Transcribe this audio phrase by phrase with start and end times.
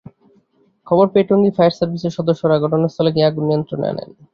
[0.87, 4.09] খবর পেয়ে টঙ্গী ফায়ার সার্ভিসের সদস্যরা ঘটনাস্থলে গিয়ে আগুন নিয়ন্ত্রণে আনেন।